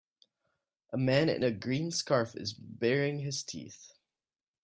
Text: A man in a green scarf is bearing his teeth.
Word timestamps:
A 0.91 0.97
man 0.97 1.29
in 1.29 1.43
a 1.43 1.51
green 1.51 1.91
scarf 1.91 2.35
is 2.35 2.53
bearing 2.53 3.19
his 3.19 3.43
teeth. 3.43 3.93